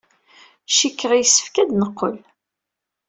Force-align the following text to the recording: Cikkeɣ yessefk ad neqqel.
Cikkeɣ 0.67 1.11
yessefk 1.15 1.55
ad 1.61 1.69
neqqel. 1.79 2.17